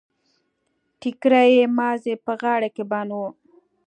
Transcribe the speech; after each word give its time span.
ټکری 0.99 1.47
يې 1.55 1.65
مازې 1.77 2.13
په 2.25 2.31
غاړه 2.41 2.69
کې 2.75 2.83
بند 2.91 3.11
و. 3.19 3.21